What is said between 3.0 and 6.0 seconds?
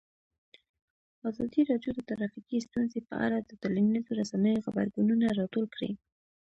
په اړه د ټولنیزو رسنیو غبرګونونه راټول کړي.